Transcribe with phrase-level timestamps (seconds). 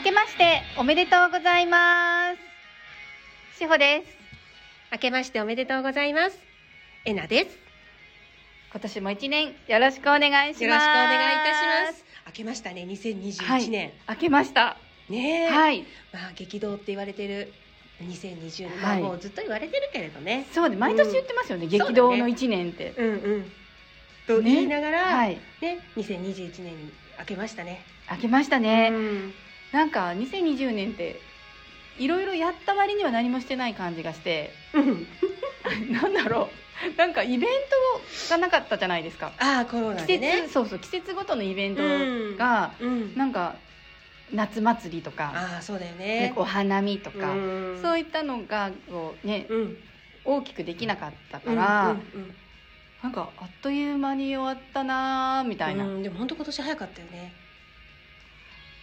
[0.00, 3.58] 明けましておめでとうございます。
[3.58, 4.06] しほです。
[4.90, 6.38] 明けましておめでとうございます。
[7.04, 7.58] えなです。
[8.72, 10.62] 今年も一年よろしくお願いします。
[10.64, 12.04] よろしくお願いいたします。。
[12.28, 13.92] 明けましたね、2021年。
[14.08, 14.78] 明けました。
[15.10, 15.84] ねえ、はい。
[16.14, 17.52] まあ激動って言われてる
[18.02, 20.46] 2020年、はいまあもうずっと言われてるけれどね。
[20.54, 21.66] そうで、毎年言ってますよね。
[21.66, 22.94] ん激動の一年って。
[22.96, 23.52] うんうん。
[24.26, 25.38] と言いながら、はい。
[25.60, 27.82] ね、2021年に明けましたね。
[28.10, 28.88] 明けましたね。
[28.90, 29.34] うん
[29.72, 31.20] なんか2020年って
[31.98, 35.06] いろいろやった割には何もしてない感じがして、うん。
[35.92, 36.48] なんだろ
[36.94, 36.96] う。
[36.96, 39.32] なんかイベントがなかったじゃないですか。
[39.38, 40.48] ああ、コロナ季節、でね。
[40.48, 43.16] そうそう季節ごとのイベントうんが、うん。
[43.16, 43.56] なんか
[44.32, 46.32] 夏祭りとか、ああ、そうだよねね。
[46.36, 49.76] お花見とか、うんそういったのがこうねうん。
[50.24, 52.34] 大きくできなかったから、うんうん
[53.02, 57.32] なんかあっという間に終わったなーみたいな、うん、でも本当今年早かったよね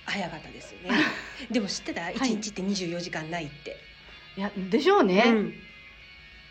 [0.08, 0.98] 早かったですよね。
[1.52, 3.78] でも知ってた？1日って24時間ないって、
[4.38, 5.54] いやでしょうね、うん、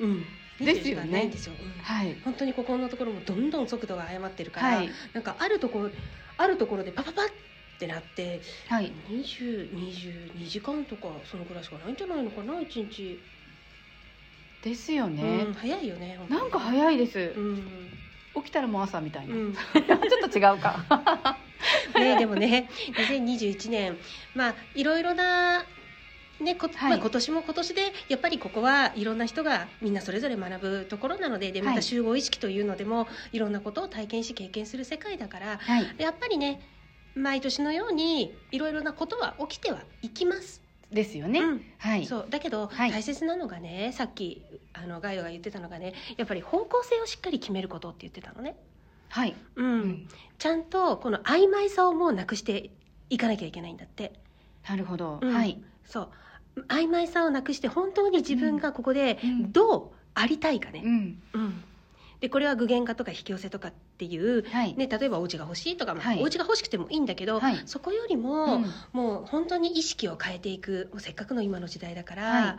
[0.00, 0.24] うん、
[0.64, 1.64] ですよね24時間ないんですよ、う。
[1.64, 1.82] ん。
[1.82, 2.16] はい。
[2.24, 5.90] 本当にここのところもどんどん速度が速まってるから、はいなんかあるところ
[6.36, 7.26] あるところでパパパっ
[7.78, 8.92] てなってはい。
[9.08, 13.18] 2022時間とかそのぐらいしかないんじゃないのかな？1日、
[14.62, 17.62] ですよね、うん、早いよねなんか早いです、うん、
[18.36, 19.54] 起きたらもう朝みたいな、うん。
[19.54, 21.38] ちょっと違うか
[21.98, 23.98] ね、でもね2021年。
[24.34, 25.66] まあいろいろな、
[26.40, 26.90] ねこはい。
[26.90, 31.76] まあ、今年も今年でやっぱりここはいろんな人がみんなそれぞれ学ぶところなのででまはい。
[31.76, 35.94] た集合意識というのでも、い、ろんなことを体験し経験する世界だからはい。
[35.98, 36.60] やっぱりね
[37.14, 40.62] 毎年のようにいろいろなことは起きてはいきます。
[40.92, 41.64] ですよね、うん。
[41.78, 42.06] はい。
[42.06, 42.26] そう。
[42.28, 42.90] だけど、はい。
[42.92, 48.56] 大切なのがねさっきあのガイオが言ってたのがねやっぱり方向性をしっかり決めることって言ってたのね。
[49.08, 49.66] はい、うん。
[49.66, 50.08] うん。
[50.38, 52.70] ちゃんとこの曖昧さをもうなくして
[53.10, 54.20] いかなきゃいけないんだって。
[54.68, 55.32] なるほど、うん。
[55.32, 55.62] はい。
[55.84, 56.10] そう。
[56.68, 59.52] 曖昧さをなくして本当に自分がここでうん。
[59.52, 61.22] どうありたいかね、うん。
[61.34, 61.64] うん
[62.20, 66.20] でこれは具現化とか引き寄せとかっていう、はい、ね、例えばお家が欲しいとか、まあはい。
[66.20, 67.62] お家が欲しくてもいいんだけど、はい。
[67.66, 72.56] そこよりも、うんもう本当に意識を変えていくもうせっかくの今の時代だから、は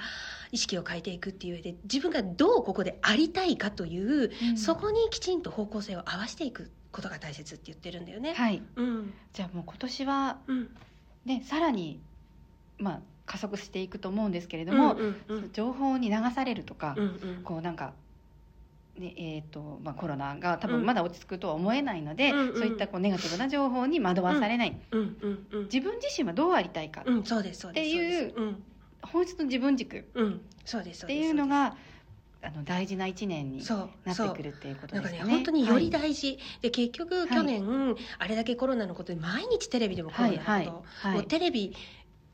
[0.52, 0.56] い。
[0.56, 4.58] 意識を変えていくっていう上で自分がどうここでありたいかという、うん。
[4.58, 8.34] そこにきちんと方向性を合わせていくことが大切って言ってるんだよね。
[8.34, 8.62] はい。
[8.76, 9.14] うん。
[9.34, 10.70] じゃあもう今年はうん。
[11.26, 12.00] ねさらに
[12.78, 15.52] まあ加速していくと思うんですけれども、うんうんうん。
[15.52, 17.08] 情報に流されるとか、うんう
[17.40, 17.42] ん。
[17.44, 17.94] こうなんか、
[18.98, 20.74] ねえーとまあ、コロナが多うん。
[20.78, 27.04] 分まだ落ち着くとは思えないので、うんうんそういったこうネガティブな情報に惑わされない、自分自身はどうありたいか、っ
[27.74, 28.34] ていう
[29.02, 29.98] 本質の自分軸。
[29.98, 30.04] っ
[31.06, 31.76] ていうのが
[32.42, 35.32] あの大事な一年になってくるっていうことですかね。
[35.32, 41.14] 本当によりはい大事、で結局去年、あれだけコロナのことで毎日テレビでもコロナのこと、はいはいはい。
[41.16, 41.76] もうテレビ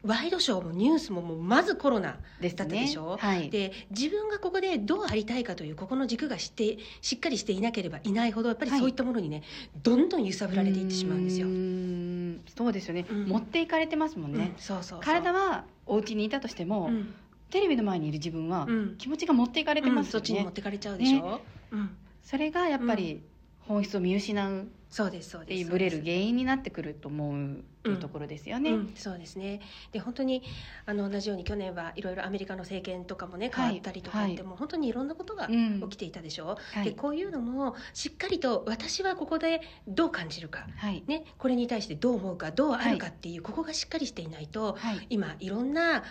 [0.03, 3.18] ワイドショーもニュースももうまずコロナだったでしょ？
[3.19, 8.80] はい、で自分がここでどうありたいかというここの軸がしてしっかりしていなければいないほどやっぱりはい。
[8.81, 9.44] そういったものにね、
[9.81, 11.47] どんどん揺さぶられていってしまうんですよ。
[11.47, 11.52] う
[12.58, 13.25] そうですよね、うん。
[13.28, 14.52] 持っていかれてますもんね。
[14.58, 17.14] うん、そうそう体はお家にいたとしても、うん。
[17.50, 18.96] テレビの前にいる自分は、うん。
[18.97, 20.08] 気持ちが持っていかれてますよね。
[20.08, 21.40] うんそっちに持っ、てかれちゃうでしょ、
[21.72, 23.22] うん、それがやっぱり
[23.68, 24.68] 本質を見失う。
[24.90, 25.72] そうですそうです。
[25.72, 28.69] ブレる原因になってくると思うっていうところですよね。
[28.72, 29.59] うん、そうですね。
[29.91, 30.44] で本当に
[30.85, 34.44] あの同じように去年はいろいろアメリカの政権とかもねはい変わったりとかって、はい。
[34.44, 35.81] もう本当にいろんなことがうん。
[35.81, 36.85] 起きていたでしょ、はい。
[36.85, 41.03] でこういうのもしっかりと私はここでどう感じるか、はい。
[41.07, 45.07] ね、これに対してどう思うかどうあるかっていう、ここがしっかりしていないとはい。
[45.09, 46.03] 今いろんな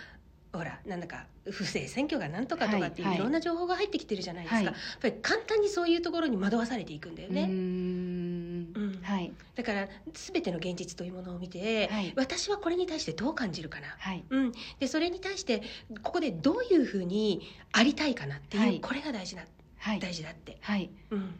[0.53, 3.17] ほらなんだか不正選挙がなんとかとかっていうはい。
[3.17, 4.65] いろんな情報が入ってきてるじゃないですか、はい。
[4.65, 7.41] やっぱり簡単にそういうところに惑わされていくんだよね。
[7.41, 8.73] うーん。
[8.75, 8.99] うん。
[9.01, 9.33] はい。
[9.55, 12.13] だから全ての現実というものを見て、はい。
[12.15, 14.23] 私はこれに対してどう感じるかな、はい。
[14.29, 15.63] うん、でそれに対して
[16.03, 18.79] ここでどういうふうにありたいかなっていう、はい。
[18.79, 19.43] これが大事な
[19.79, 19.99] はい。
[19.99, 20.89] 大事だって、はい。
[21.09, 21.33] うん、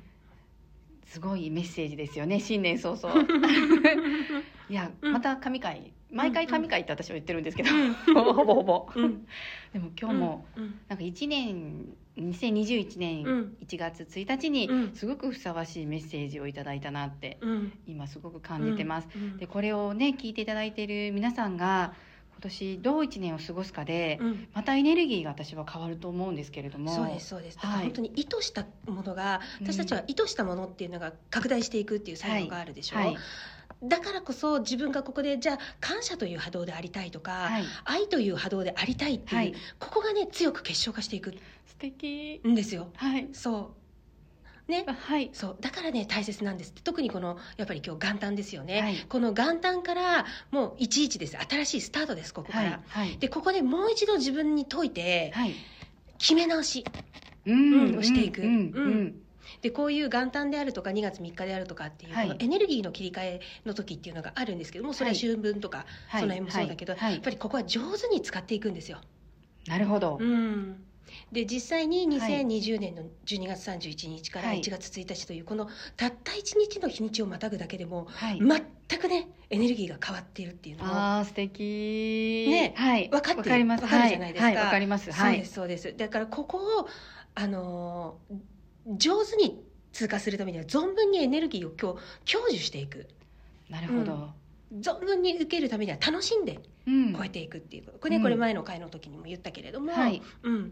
[1.05, 3.21] すごいメッセージですよね新年早々。
[4.69, 5.13] いや、うん。
[5.13, 7.93] また神回毎回神回って私は言ってるんですけど、うん。
[8.13, 9.25] ほぼほぼ、うん。
[9.73, 13.57] でも今日も、うんなんか1年2021年うん。
[13.65, 14.91] 1月1日にうん。
[14.93, 17.73] すごくふさわしいメッセージをいただいたなってうん。
[17.87, 21.93] 今すごく感じてます、うんでこれをね聞いていただいている皆さんが
[22.33, 24.47] 今年どう1年を過ごすかで、うん。
[24.53, 27.55] またエネルギーが私は変わると思うんですけれどもそうですそうです。
[27.57, 27.83] だからはい。
[27.85, 29.67] 本当に意図したものが、うん。
[29.67, 33.17] 私たちは意図したものっていうのが拡大していくっていう作用があるでしょ、はい
[33.81, 37.63] だからこそ自分がここでじゃあ感謝という波動でありたいとか、はい。
[37.85, 39.53] 愛という波動でありたいっていう、はい。
[39.79, 41.33] ここがね強く結晶化していく
[41.65, 42.89] 素敵んですよ。
[42.95, 43.29] はい。
[43.33, 43.75] そ
[44.67, 44.85] ね。
[44.87, 45.29] はい。
[45.33, 45.57] そう。
[45.59, 48.95] だからね大切なんです特にこのやっぱり今日元旦ですよね、はい。
[49.09, 51.37] この元旦からもう11です。
[51.37, 52.79] 新しいスタートですここかはら、い。
[52.87, 53.17] はい。
[53.17, 55.53] でここでもう一度自分に解いてはい。
[56.17, 56.85] 決め直し。
[57.45, 57.97] うん。
[57.97, 58.41] をしていく。
[58.41, 58.47] うん。
[58.47, 58.55] うん。
[58.55, 59.22] うん
[59.61, 66.21] でこういう元旦であるとか2月3日であるとかっていう、エネルギーの切り替えの時っていうのがあるんですけどもそれは春分とか、はい。
[66.21, 68.99] その辺もそうだけど、やっぱりここは上手に使っていくんですよ。
[69.67, 70.17] なるほど。
[70.19, 70.83] うん。
[71.31, 72.45] で実際にはい。
[72.45, 74.61] 2020年の12月31日からはい。
[74.61, 78.39] 1月1日というこのたった1日の日にちをまたぐだけでもはい。
[78.39, 82.47] 全くねエネルギーが変わっているっていうのをあー素敵。
[82.49, 83.09] ねはい。
[83.09, 83.81] 分かってわかります。
[83.81, 84.45] 分かるじゃないですか。
[84.45, 84.55] はい。
[84.55, 85.11] はいわかります。
[85.11, 85.95] そうはいですそうです。
[85.95, 86.87] だからここを
[87.35, 88.35] あのー
[88.87, 91.93] 上手に通過するためには存分にエネルギーを今
[92.25, 93.07] 日享受していく。
[93.69, 94.33] なるほど。
[94.73, 97.15] 存分に受けるためには楽しんでうん。
[97.15, 97.99] 超えていくっていうこと。
[97.99, 98.23] これね、うん。
[98.23, 100.21] これ前の回の時にも言ったけれども、はい。
[100.43, 100.67] うん、っ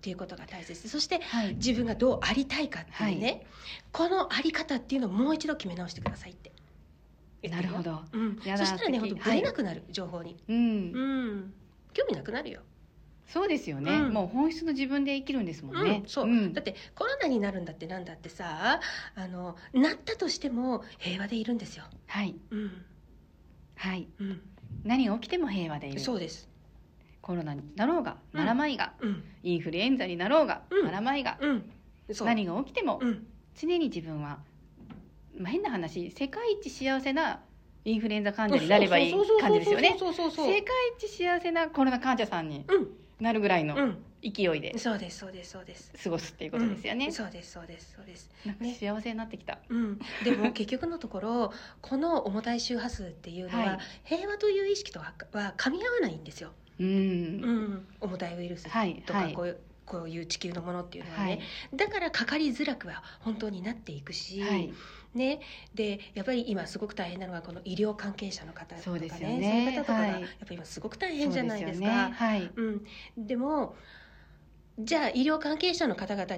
[0.00, 0.88] ていうことが大切。
[0.88, 1.54] そしてはい。
[1.54, 3.46] 自分がどうありたいかっていうね、
[3.92, 6.52] このあり方っていうのをもう一度決め直してくださいって。
[7.48, 8.02] なるほど。
[8.12, 10.56] うん、そしたらね本当ぶれなくなる、情報に、うん。
[10.56, 11.54] うん、
[11.92, 12.60] 興味なくなるよ、
[13.26, 13.92] そうですよね。
[13.92, 14.12] うん。
[14.12, 16.02] もう本質の自分で生きるんですもんね。
[16.02, 16.52] うん、そう、ん。
[16.52, 18.80] だってコロナになるんだってなんだってさ
[19.14, 22.34] あのなったとしても平和でいるんですよ、はい。
[22.50, 22.84] うん。
[23.76, 24.06] はい。
[24.20, 24.40] うん、
[24.84, 26.00] 何が起きても平和でいる。
[26.00, 26.48] そうです、
[27.22, 28.40] コロナになろうがうん。
[28.40, 29.24] ならまいがうん。
[29.42, 30.84] インフルエンザになろうがうん。
[30.84, 31.38] ならまいが
[32.24, 33.26] 何が起きてもうん、
[33.58, 34.40] 常に自分は、
[35.38, 37.40] まあ、変な話世界一幸せな
[37.84, 40.62] インフルエンザ患者になればいい感じですよね世界
[40.98, 44.04] 一幸せなコロナ患者さんにうんなるぐらいのうん。
[44.22, 45.92] 勢いでそうですそうですそうです。
[46.04, 47.06] 過ごすっていうことですよね。
[47.06, 48.30] うん、そうですそうですそうです。
[48.46, 48.74] なんかね。
[48.74, 53.78] 幸せになってきた、うん、でも 結局のところこの重たい周波数っていうのは、はい。
[54.04, 59.02] 平和という意識とはは噛み合わないんですよ、うん、うん、重たいウイルスはいはい。
[59.02, 61.40] とかこういう,、こういう地球のものっていうのはね、はい。
[61.74, 64.72] だからかかりづらくは本当になっていくし、はい
[65.14, 65.40] ね、
[65.74, 69.38] でやっぱり今すごく大変なのがこの医療関係者の方とかそうですよね。
[69.38, 70.10] ねそういう方とかが、はい。
[70.10, 71.86] やっぱり今すごく大変じゃないですか。
[71.86, 72.14] そうよね。
[72.14, 72.50] はい。
[72.56, 72.86] うん、
[73.18, 73.76] でも
[74.78, 76.36] じゃあ医療関係者の方々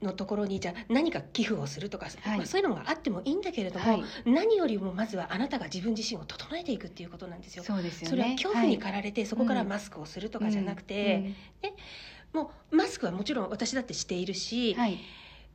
[0.00, 2.38] のところにじゃあ何か寄付をするとか、はい。
[2.38, 4.04] まあ、そういうのがあってもいいんだけれども、はい。
[4.24, 7.62] 何よりもまずはあなたが自分自身を整えていくっていうことなんですよ。
[7.64, 8.10] そうですよね。
[8.10, 11.34] それは恐怖には駆られて、そこからマスクをするとかじゃなくて、
[12.32, 14.98] もうマスクはもちろん私だってしているし、うんはい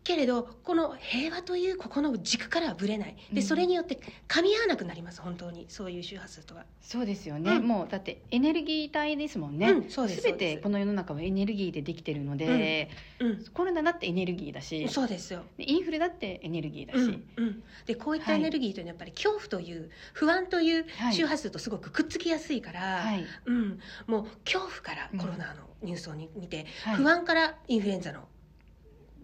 [0.10, 3.16] けれどこの平和というここの軸からはぶれない。
[3.32, 3.48] でうん。
[3.48, 5.68] それによって噛み合わなくなります本当に。
[5.70, 6.66] そういう周波数とは。
[6.82, 7.68] そうですよね、うん。
[7.68, 12.90] もうだってエネルギー体ですもんね、うんそうです全てこの世の中はエネルギーでできてるので、
[13.20, 15.44] うんコロナだってエネルギーだしそうですよ。
[15.58, 21.14] でインフルだってエネルギーだし、うんうん、でこういったはいエネルギーというのはやっぱり恐怖という不安というはい。
[21.14, 23.24] 周波数とすごくくっつきやすいから、はい。
[23.46, 26.96] うん、もう恐怖からコロナのニュースを見て、はい。
[26.96, 28.28] 不安からインフルエンザの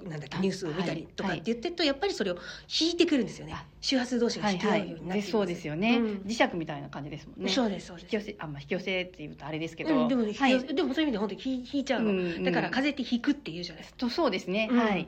[0.03, 1.39] なんだっけあニュースを見たりとかはい。
[1.39, 2.38] って言ってるとやっぱりそれを
[2.80, 3.53] 引いてくるんですよね。
[3.56, 6.06] あ周波数同士が引き合うようになってそうですよね、うん。
[6.25, 7.50] 磁石みたいな感じですもんね。
[7.50, 8.03] そうですそうです。
[8.06, 13.83] 引き寄せあまあ引き寄せって言うとあれですけど、うん、でも、引きはいでもそういう意味で本当に引い引いちゃうの、うんだから風って引くって言うじゃない。
[13.83, 14.80] ですかとそうですね、うん。
[14.80, 15.07] はい。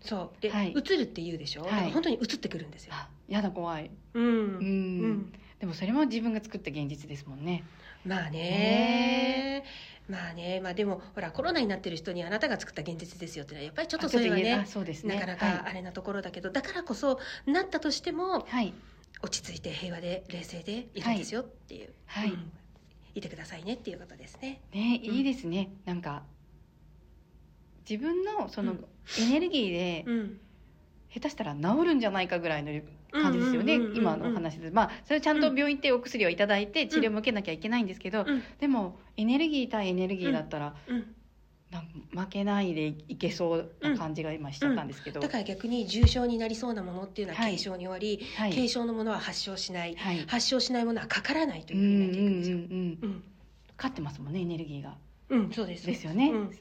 [0.00, 0.42] そう。
[0.42, 0.74] で、はい。
[0.76, 1.90] 映るって言うでしょ、はい。
[1.90, 3.90] 本当に映ってくるんですよ、あやだ怖い。
[4.14, 5.32] うん。
[5.58, 7.64] でもそれも自分が作った現実ですもんね。
[8.04, 9.64] まあね
[10.08, 15.14] まあねまあでもほらコロナになってる人にあなたが作った現実ですよってのはやっぱりちょっとそれはねあそうですね。
[15.14, 18.74] なかなかあれなところだけど、だからこそなったとしてもはい、はい
[19.22, 22.30] 落ち着いて平和で冷静でいるんですよっていう、はい。
[22.30, 22.52] うん。
[23.14, 24.60] いてくださいねっていうことですね。
[24.74, 25.14] ねうん。
[25.14, 25.70] いいですね。
[25.86, 26.24] なんか
[27.88, 28.84] 自分のそのうん。
[29.22, 30.40] エネルギーでうん。
[31.14, 32.72] 下手したら治るんじゃないかぐらいの
[33.22, 34.70] 感じですよねうんうんうんうん今の話で。
[34.70, 38.42] まあそれちゃんと病院行ってお薬をいただいて治療も受けなきゃいけないんですけど、うん。
[38.58, 40.74] でもエネルギー対エネルギーだったら、
[42.12, 47.52] 負けないでいけそうな感じが今しちゃったんですけど、だから逆に重症になりそうなものっていうのははい。
[47.52, 48.54] 軽症に終わり、はい。
[48.54, 49.96] 軽症のものは発症しない。
[49.96, 50.24] はい。
[50.26, 52.56] 発症しないものはかからないとういうんふうになっていくんですよ。
[52.56, 53.24] うんうんうんうん
[53.76, 54.94] 勝ってますもんねエネルギーが。
[55.30, 55.84] うん、そうです。
[55.84, 56.58] ですよね、うん。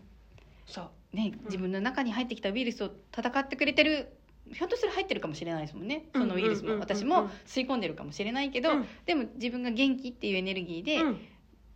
[0.66, 1.16] そう。
[1.16, 4.10] ね自分の中に入ってきたウイルスを戦ってくれてる
[4.52, 6.06] ひょっとする入ってるかもしれないですもんね。
[6.14, 6.80] そのウイルスも。
[6.80, 8.88] 私も吸い込んでるかもしれないけど、うん。
[9.06, 11.20] でも自分が元気っていうエネルギーでうん。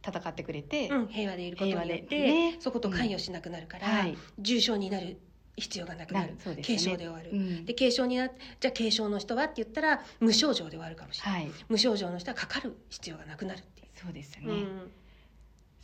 [0.05, 2.57] 戦ってくれて、うん、平和でいることによって、でね。
[2.59, 4.17] そこと関与しなくなるから、はい。
[4.39, 5.17] 重症になる
[5.57, 6.33] 必要がなくなる。
[6.33, 6.37] ね。
[6.63, 7.65] 軽症で終わる、うん。
[7.65, 11.51] で軽症になじゃあ軽症の人はって言ったら無症状で終わるかもしれない、はい。
[11.67, 14.91] 無症状の人はかかる必要がなくなるっていそうですよう、ね、うん。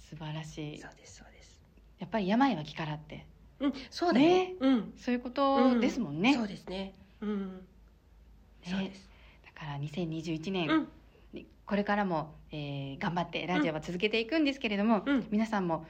[0.10, 0.80] 素晴らしい。
[0.80, 1.60] そうですそうです。
[2.00, 3.25] やっぱり病は気からって
[3.63, 4.55] うんそうだよ、ね。
[4.60, 4.93] うん。
[4.98, 6.93] そういうことですもんね,、そうですね。
[7.22, 7.65] うん。
[8.65, 9.10] そうねです。
[9.46, 10.88] だから2021年、うん。
[11.65, 15.27] これからも、えー頑張ってラジオは続けていくんですけれども、うん。
[15.32, 15.86] 皆さんも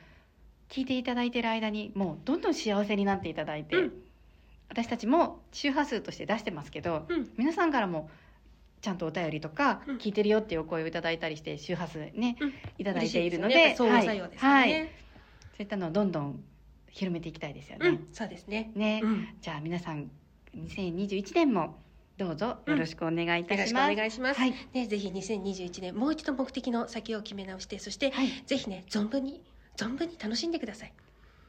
[0.69, 4.03] 聞いていただいている間にもうどんどん幸せになっていただいて、うん。
[4.69, 7.31] 私たちも周波数として出してますけどうん。
[7.37, 8.09] 皆さんからも
[8.81, 9.97] ちゃんとお便りとかうん。
[9.97, 12.53] 聞いてるよっていうお声をいただいたりして周波数ねうん。
[12.77, 13.75] いただいているのでね。
[13.77, 14.21] はい。
[14.37, 14.69] はい。
[14.69, 14.91] ね、
[15.51, 16.43] そういったのをどんどん
[16.93, 17.89] 広めていきたいですよね。
[17.89, 18.71] うんそうですね。
[18.75, 19.27] ね、うん。
[19.41, 20.09] じゃあ皆さん
[20.55, 21.75] 2021年も
[22.17, 23.95] どうぞよろしくお願いいたしくおします。
[23.95, 24.53] 願いします、はい。
[24.73, 28.27] ね、ぜひ2021年もう一度目的の先を決め直してそして、はい。
[28.45, 29.41] ぜひね存分に
[29.75, 30.93] 存分に楽しんでください、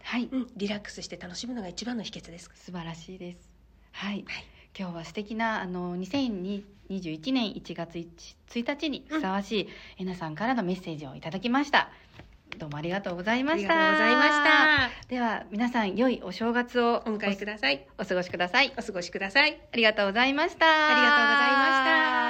[0.03, 2.51] はい、うん、リラックスして楽しむのが一番の秘訣です。
[2.55, 3.51] 素晴らしいです。
[3.93, 4.47] はい、はい。
[4.77, 8.09] 今日は素敵なあの2021年1月 1,
[8.49, 11.91] 1日にふさわしいえなさんからのメッセージをいただきました。
[12.59, 13.75] どうもありがとうございありました。
[13.75, 18.73] がとうございましたでは皆さん良いお正月をお迎えくださいお過ごしください。
[18.79, 20.67] お過ごしくださいありがとうございました。
[20.67, 22.24] ありがとうございました